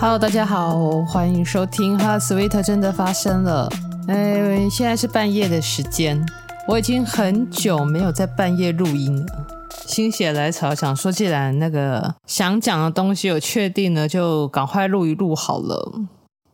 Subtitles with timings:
[0.00, 3.68] Hello，大家好，欢迎收听《HeartSweet 真的发生了》。
[4.10, 6.26] 哎，现在是半夜的时间，
[6.66, 9.46] 我已经很久没有在半夜录音了。
[9.84, 15.92] 心血来潮，想说既然那个想讲的东西有确定了，就赶快录一录好了。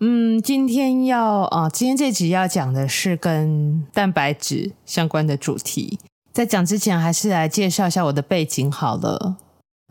[0.01, 6.01] 嗯，今天要啊，今天这集要讲的是跟蛋白质相关的主题。
[6.33, 9.37] 在讲之前，还是来介绍一下我的背景好了。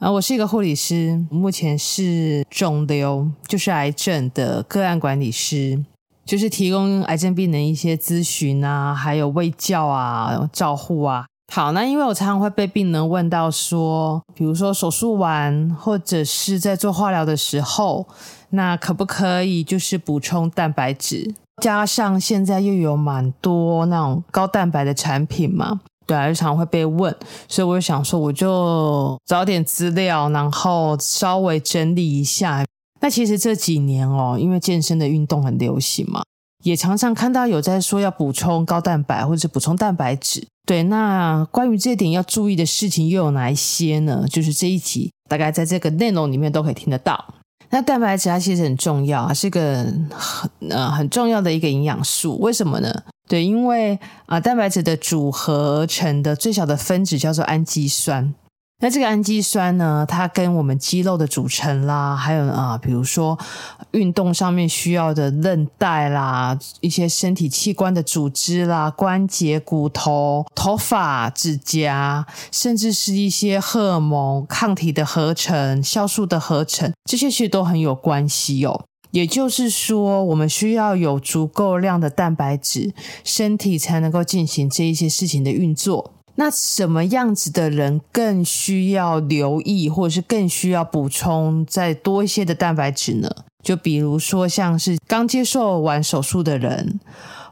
[0.02, 5.86] 啊，我是一个护理师，目前是肿瘤，就是癌症的个案管理师，
[6.26, 11.26] 就是提供癌症病人一些咨询啊，还有卫教啊、照护啊。
[11.54, 18.06] 好，那因为我常常会被病人问到说，比如说手术完或者是在做化疗的时候，
[18.50, 21.34] 那可不可以就是补充蛋白质？
[21.62, 25.80] 加上现在又有蛮多那种高蛋白的产品嘛。
[26.06, 27.16] 对啊，日常会被问，
[27.48, 32.64] 所以我就想说，我就找点资料，然后稍微整理一下。
[33.02, 36.24] 那其实这几年哦，因为健身的运动很流行嘛，
[36.64, 40.46] 也常常看到有在说要补充高蛋白或者是补充蛋白质。
[40.66, 44.26] 对，那关于这点要注意的事情又有哪一些呢？
[44.30, 47.24] 就是这一集大概在这个内容里面都可以听得到。
[47.70, 52.40] 那蛋白质它其实很重要，它是个很呃很重要的一个营养素。
[52.40, 53.04] 为什么呢？
[53.28, 58.34] 对，因为啊，蛋白质的组合成的最小的分子叫做氨基酸。
[58.82, 63.40] 那这个氨基酸呢，它跟我们肌肉的组成啦，还有啊，比如说
[63.92, 78.84] 运动上面需要的韧带啦，一些身体器官的组织啦，关节、骨头、头发、指甲，甚至是一些荷尔蒙、抗体的合成、酵素的合成，这些其实都很有关系哦。
[79.16, 86.12] 也就是说，我们需要有足够量的蛋白质，身体才能够进行这一些事情的运作。
[86.36, 93.30] 那什么样子的人更需要留意，或者是更需要补充再多一些的蛋白质呢？
[93.64, 97.00] 就比如说，像是刚接受完手术的人，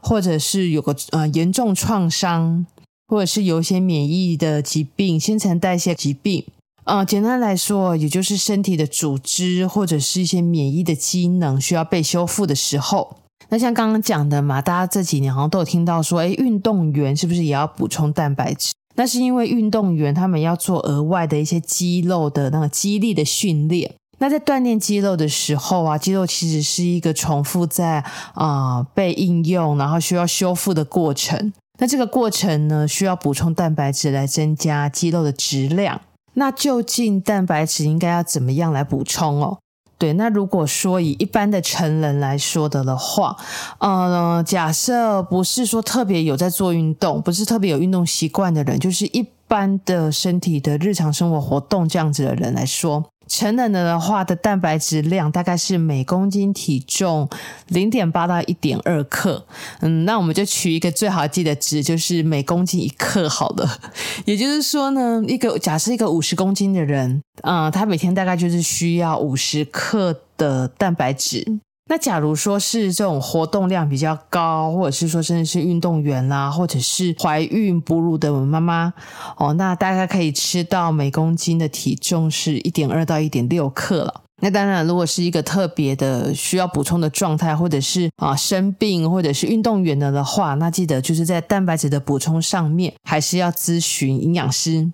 [0.02, 2.66] 或者是有个呃严重创伤，
[3.08, 6.44] 或者是有一些免疫的疾病、新陈代谢疾病。
[6.84, 13.16] 呃，简单来说，也就是身体的组织或者是一些免疫的机能需要被修复的时候。
[13.48, 18.72] 那像刚刚讲的嘛，大家这几年好像都有听到说，诶，运动员是不是也要补充蛋白质？
[18.96, 23.94] 那是因为运动员他们要做额外的一些肌肉的那个肌力的训练。
[24.18, 31.52] 那在锻炼肌肉的时候啊，肌肉其实是一个重复在啊、被应用，然后需要修复的过程。
[31.78, 36.00] 那这个过程呢，需要补充蛋白质来增加肌肉的质量。
[36.34, 39.58] 那究竟蛋白质应该要怎么样来补充哦？
[39.96, 43.36] 对，那如果说以一般的成人来说的的话，
[43.78, 53.04] 呃，假设不是说特别有在做运动，不是特别有运动习惯的人，就是一般的身体的日常生活活动这样子的人来说。
[53.26, 57.28] 成人的话的蛋白质量大概是每公斤体重
[57.68, 59.46] 零点八到一点二克，
[59.80, 63.78] 嗯，那我们就取一个最好记的值，就是每公斤一克好了。
[64.26, 71.58] 也就是说呢，一个假设一个五十公斤的人，嗯、他每天大概就是需要五十克的蛋白质。
[71.86, 78.92] 那假如说是这种活动量比较高，或者是说真的是运动员啦，或者是怀孕哺乳的妈妈
[79.36, 84.22] 哦，那大概可以吃到每公斤的体重是一点二到一点六克了。
[84.40, 94.90] 那当然，如果是一个特别的需要补充的状态，或者是啊生病，或者是运动员的的话，那记得就是在蛋白质的补充上面，还是要咨询营养师。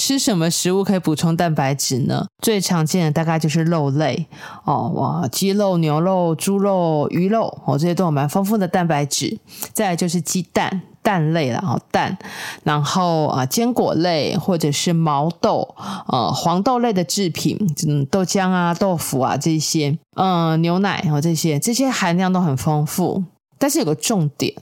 [0.00, 2.26] 吃什么食物可以补充蛋白质呢？
[2.40, 4.26] 最常见的大概就是肉类
[4.64, 9.38] 哦，哇，鸡肉、牛肉、猪肉、鱼肉哦，这些都有蛮丰富的蛋白质。
[9.74, 12.16] 再来就是鸡蛋、蛋类了，哦，蛋，
[12.64, 15.74] 然后啊，坚果类或者是毛豆、
[16.08, 23.22] 呃，黄豆类的制品，嗯，豆浆啊、豆腐啊这些，嗯、牛奶哦这些，这些含量都很丰富。
[23.58, 24.54] 但是有个重点，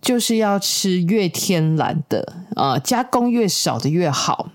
[0.00, 4.50] 就是要吃越天然的，呃，加工越少的越好。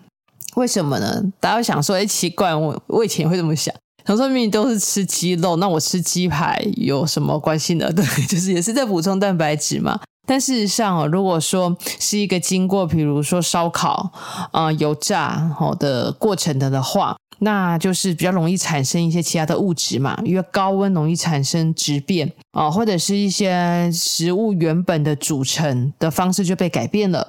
[0.56, 1.24] 为什么呢？
[1.40, 3.74] 大家会想说，哎，奇怪，我我以前会这么想。
[4.06, 7.92] 想说明明都是吃鸡肉，那我吃鸡排有什么关系呢？
[7.94, 10.00] 对，就是也是在补充蛋白质嘛。
[10.26, 14.12] 但事实上哦，如果说是一个经过，比如说烧烤
[14.52, 20.20] 啊、油炸好的过程的的话，那就是比较容易产生一些其他的物质嘛。
[20.24, 27.28] 因为高温容易产生质变啊、或者是一些食物原本的组成的方式就被改变了。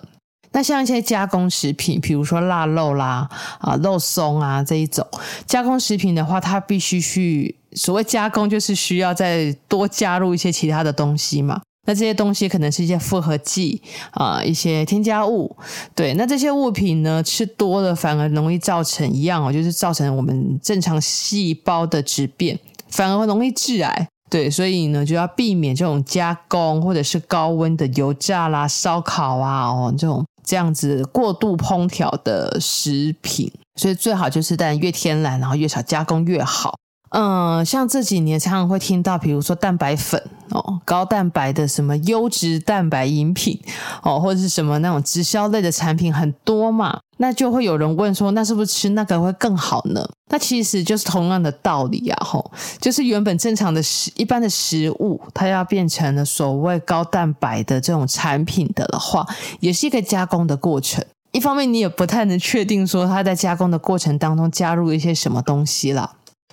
[0.53, 5.07] 那像一些加工食品，比如说腊肉啦、啊肉松啊这一种
[5.47, 11.61] 加工食品的话，它必须去所谓加工，就是需要再多加入一些其他的东西嘛。
[11.87, 13.81] 那这些东西可能是一些复合剂
[14.11, 15.57] 啊，一些添加物。
[15.95, 22.59] 对，那这些物品呢，吃多了反而容易造成一样哦，就是造成我们正常细胞的质变。
[22.91, 24.09] 反而容易致癌。
[24.29, 33.49] 对，所以呢，就要避免这种加工或者是高温的油炸啦、烧烤啊，哦，这种这样子过度烹调的食品。
[33.77, 36.75] 所以最好就是但越天然，然后越少加工越好。
[37.11, 43.61] 嗯，像这几年常常会听到，比如说蛋白粉哦，高蛋白的什么优质蛋白饮品
[44.03, 50.09] 哦，或者是什么那种直销类的产品很多嘛，那就会有人问说，那是不是吃那个会更好呢？
[50.29, 52.49] 那其实就是同样的道理啊，吼，
[52.81, 59.27] 就是原本正常的食一般的食物，它要变成了所谓高蛋白的这种产品的的话，
[59.59, 61.05] 也是一个加工的过程。
[61.33, 66.11] 一方面你也不太能确定说它在加工的过程当中加入一些什么东西了。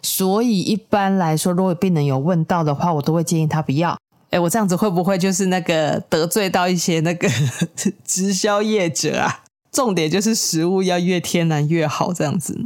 [0.07, 3.97] 所以一般来说，如果病人有问到的话，我都会建议他不要。
[4.29, 7.29] 哎，我这样子会不会就是那个得罪到一些那个
[8.07, 9.43] 直销业者啊？
[9.69, 12.57] 重点就是食物要越天然越好，这样子。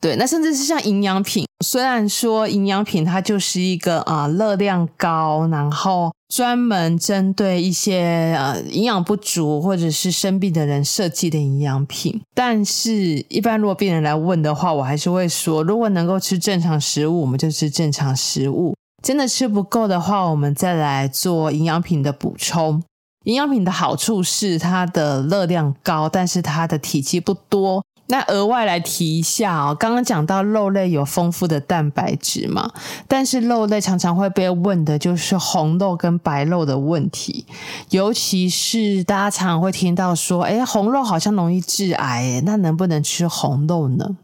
[0.00, 22.82] 对，那甚至是像营养品，虽然说营养品它就是一个啊、呃、热量高，然后专门针对一些呃营养不足或者是生病的人设计的营养品，但是一般如果病人来问的话，我还是会说，如果能够吃正常食物，我们就吃正常食物；真的吃不够的话，我们再来做营养品的补充。
[23.24, 27.84] 营养品的好处是它的热量高，但是它的体积不多。
[28.08, 32.70] 那额外来提一下哦，刚刚讲到肉类有丰富的蛋白质嘛，
[33.08, 37.44] 但是肉类常常会被问的就是红肉跟白肉的问题，
[37.90, 44.16] 尤其是大家常常会听到说，诶，红肉好像容易致癌，诶，那能不能吃红肉呢？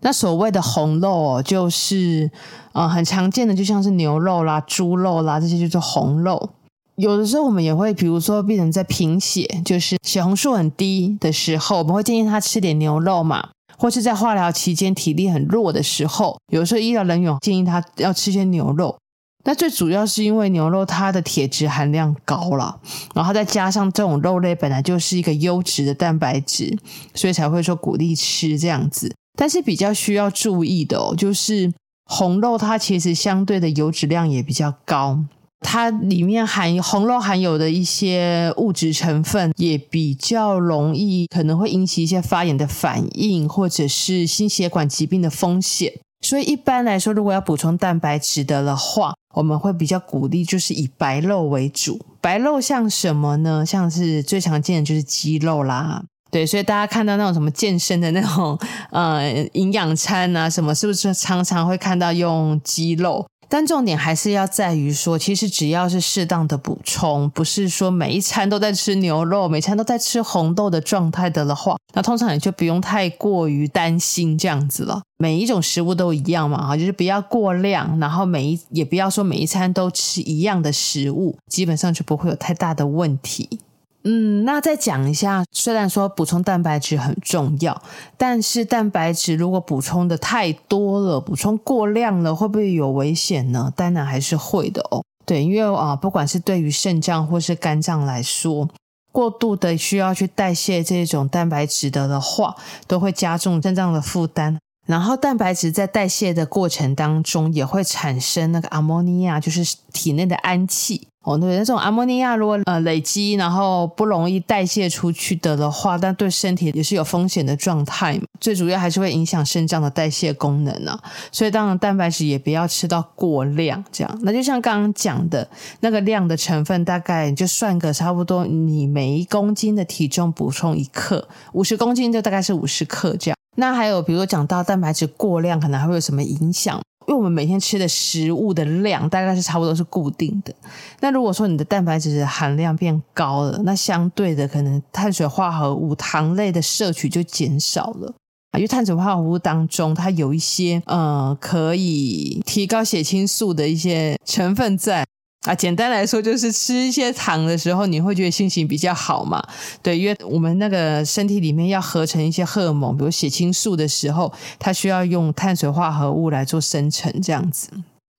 [0.00, 2.30] 那所谓的红肉哦，就是
[2.72, 6.50] 呃很常见的，就像是牛肉啦、猪肉啦，这些就是红肉。
[6.96, 18.96] 有的时候我们也会，比如说病人在贫血，就是血红素很低的时候，我们会建议他吃点牛肉嘛，或是在化疗期间体力很弱的时候，有的时候医疗人员建议他要吃些牛肉。
[19.44, 22.80] 那最主要是因为牛肉它的铁质含量高了，
[23.14, 26.76] 然后再加上这种肉类本来就是一个优质的蛋白质，
[27.14, 29.14] 所以才会说鼓励吃这样子。
[29.38, 31.72] 但是比较需要注意的哦，就是
[32.06, 35.20] 红肉它其实相对的油脂量也比较高。
[35.68, 45.92] 它里面含红肉含有的一些物质成分也比较容易，可能会引起一些发炎的反应，或者是心血管疾病的风险。
[46.22, 52.00] 所以一般来说，如果要补充蛋白质的的话，我们会比较鼓励就是以白肉为主。
[52.20, 53.66] 白肉像什么呢？
[53.66, 56.04] 像是最常见的就是鸡肉啦。
[56.30, 58.58] 对，所以大家看到那种什么健身的那种
[58.90, 63.26] 呃营养餐啊，什么是不是常常会看到用鸡肉？
[63.48, 75.02] 但重点还是要在于说，其实只要是适当的补充，不是说每一餐都在吃牛肉，每餐都在吃红豆的状态的的话，那通常也就不用太过于担心这样子了。
[75.18, 83.60] 每一种食物都一样嘛，哈，就是不要过量，然后每一也不要说每一餐都吃一样的食物，基本上就不会有太大的问题。
[84.08, 87.82] 嗯，那再讲一下，虽然说补充蛋白质很重要，
[88.16, 93.72] 但是蛋白质如果补充的太多了，补充过量了，会不会有危险呢？
[93.74, 95.02] 当然还是会的哦。
[95.24, 98.68] 对，因为啊，不管是对于肾脏或是肝脏来说，
[99.10, 102.54] 过度的需要去代谢这种蛋白质的的话，
[102.86, 104.56] 都会加重肾脏的负担。
[104.86, 111.08] 然后蛋白质在代谢的过程当中，也会产生那个阿摩尼亚，就是体内的氨气。
[111.26, 118.16] 哦，对，那种阿莫尼亚如果呃累积，然后不容易代谢出去的的话，但对身体也是有风险的状态。
[118.40, 120.96] 最主要还是会影响肾脏的代谢功能啊。
[121.32, 124.20] 所以当然蛋白质也不要吃到过量，这样。
[124.22, 125.48] 那就像刚刚讲的
[125.80, 133.36] 那个量的成分，大概就算个差不多，你每一公斤的体重补充一克，五十公斤就大概是五十克这样。
[133.56, 136.80] 那还有比如讲到蛋白质过量，可能还会有什么影响？
[137.06, 140.52] 因为我们每天吃的食物的量大概是差不多是固定的。
[141.00, 148.12] 那如果说你的蛋白质含量变高了，那相对的可能碳水化合物、糖类的摄取就减少了。
[148.56, 155.06] 因为碳水化合物当中它有一些呃可以提高血清素的一些成分在。
[155.46, 159.42] 啊，简单来说就是吃一些糖的时候，你会觉得心情比较好嘛？
[159.82, 167.70] 对，因为我们那个身体里面要合成一些荷尔蒙，比如血清素的时候，它需要用碳水化合物来做生成，这样子。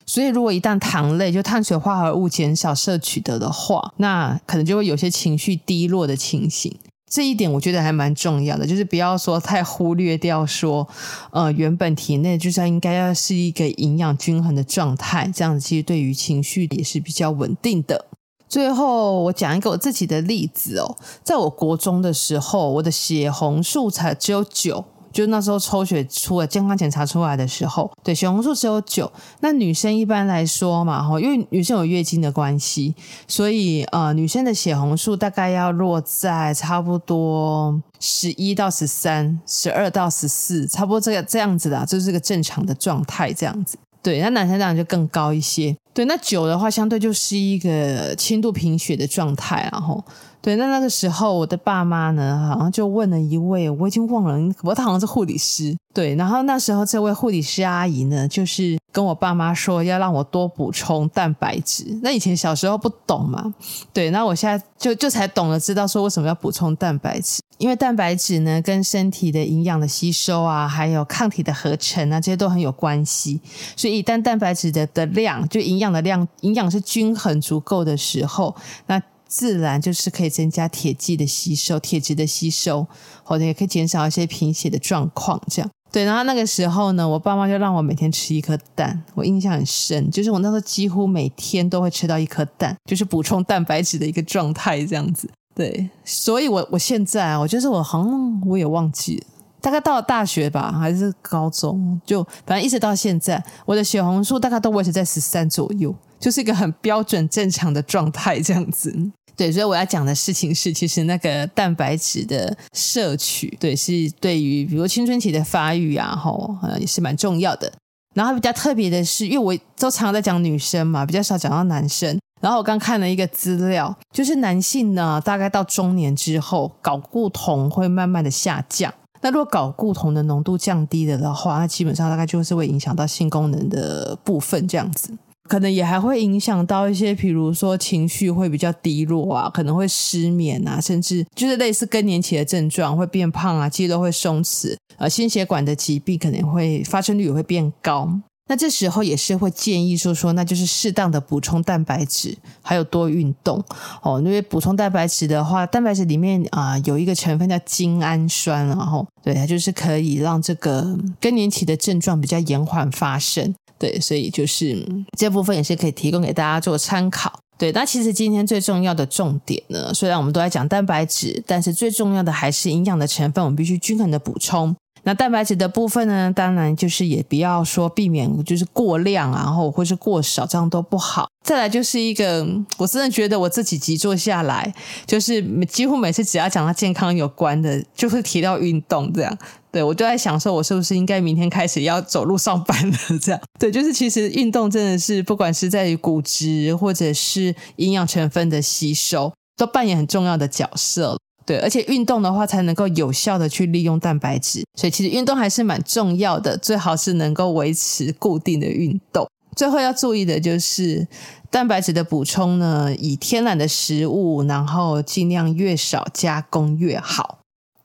[0.05, 6.73] 所以，如果一旦糖类就碳水化合物减少摄取的的话，那可能就会有些情绪低落的情形。
[7.09, 10.87] 这一点我觉得还蛮重要的，就是不要说太忽略掉说，
[11.31, 18.05] 呃，原本体内就是应该要是一个营养均衡的状态，这样子其实对于情绪也是比较稳定的。
[18.49, 24.83] 最后我讲一个我自己的例子哦，在我国中的时候，我的血红素才只有九。
[25.17, 29.11] 就那时候抽血出了健康检查出来的时候，对，血红素只有九。
[29.39, 32.93] 那女生一般来说嘛，哈，因为女生有月经的关系，
[33.27, 43.75] 所以呃，女生的血红素大概要落在差不多十一到十三、十二到十四，差不多这个这样子的，就是个正常的状态，这样子。
[44.03, 45.75] 对，那男生当然就更高一些。
[45.97, 50.03] 对，那九的话，相对就是一个轻度贫血的状态，然后。
[50.39, 55.75] 对，那那个时候我的爸妈呢，好像就问了一位，我已经忘了，我他好像是护理师。
[55.93, 61.99] 对，然后那时候这位护理师阿姨呢，就是跟我爸妈说要让我多补充蛋白质。
[62.03, 63.53] 那以前小时候不懂嘛，
[63.91, 73.41] 对，那我现在就就才懂了，知道说为什么要补充蛋白质，因为蛋白质呢跟身体的营养的吸收啊，还有抗体的合成啊，这些都很有关系。
[73.75, 78.55] 所以一旦蛋白质的的量，就营养的量，营养是均衡足够的时候，
[78.87, 79.01] 那。
[79.29, 82.87] 自然就是可以增加铁剂的吸收、铁质的吸收，
[83.25, 85.37] 或者也可以减少一些贫血的状况。
[85.49, 95.29] 这样对，然后那个时候呢，我爸妈就让我每天吃一颗蛋，我印象很深，就是我那时候几乎每天都会吃到一颗蛋，就是补充蛋白质的一个状态，这样子。
[95.53, 99.25] 对，所以我我现在啊，我觉得我好像我也忘记了，
[99.67, 108.95] 大概到了大学吧，还是高中，就反正一直到现在，我的血红素大概都维持在十三左右，就是一个很标准正常的状态，这样子。
[109.35, 117.69] 对，所以我要讲的事情是，其实那个蛋白质的摄取，对，是对于比如青春期的发育啊，吼，呃，也是蛮重要的。
[118.15, 122.17] 然后比较特别的是，因为我都常常在讲女生嘛，比较少讲到男生。
[122.39, 128.93] 然后我刚看了一个资料，就是男性呢，大概到中年之后，睾固酮会慢慢的下降。
[129.21, 135.11] 那如果睾固酮的浓度降低了的话，那基本上大概就是会影响到性功能的部分，这样子。
[135.49, 148.19] 可能也还会影响到一些，比如说情绪会比较低落啊，可能会失眠啊，甚至就是类似更年期的症状，会变胖啊，肌肉会松弛，呃，心血管的疾病可能会发生率也会变高。
[148.47, 153.63] 那这时候也是会建议说说，那就是适当的补充蛋白质，还有多运动
[154.01, 154.21] 哦。
[154.23, 163.53] 因为补充蛋白质的话，蛋白质里面啊、有一个成分叫精氨酸，然后对它就是可以让这个更年期的症状比较延缓发生。
[163.77, 164.83] 对，所以就是
[165.17, 167.39] 这部分也是可以提供给大家做参考。
[167.59, 174.75] 对，那其实今天最重要的重点呢，虽然我们都在讲蛋白质，但是最重要的还是营养的成分，我们必须均衡的补充。
[175.07, 181.29] 那蛋白质的部分呢，当然就是也不要说避免就是过量啊，然后或是过少，这样都不好。
[181.45, 182.45] 再来就是一个，
[182.77, 184.73] 我真的觉得我这几集做下来，
[185.05, 189.37] 就是几乎每次只要讲到健康有关的，就会提到运动这样。
[189.71, 192.97] 对，我就在想说，我是不是应该明天开始要走路上班了？
[193.21, 193.39] 这样。
[193.57, 201.17] 对，就是其实运动真的是不管是在于骨质或者是营养成分的吸收，都扮演很重要的角色。
[201.47, 209.25] 对，而且运动的话才能够有效的去利用蛋白质，所以其实运动还是蛮重要的，最好是能够维持固定的运动。
[209.55, 211.07] 最后要注意的就是
[211.49, 217.39] 蛋白质的补充呢，以天然的食物，然后尽量越少加工越好。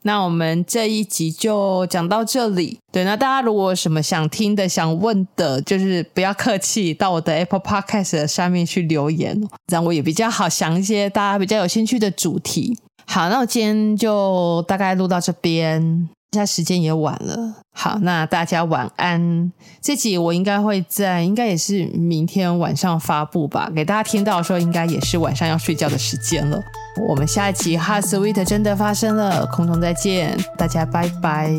[0.04, 2.80] 那我们这一集就讲到这里。
[2.90, 12.76] 对，那大家如果有什么想听的、想问的，就是不要客气，到我的 Apple Podcast 上面去留言，这样我也比较好想一些大家比较有兴趣的主题。
[13.06, 15.80] 好，那我今天就大概录到这边，
[16.32, 17.54] 现在时间也晚了。
[17.74, 19.52] 好，那大家晚安。
[19.80, 26.60] 这集我应该会在，应该也是明天晚上发布吧，给大家听到的时候，应该也是晚上要睡觉的时间了。
[27.08, 31.50] 我们下一集 Heart Sweet 真的发生了，空中再见，大家拜拜。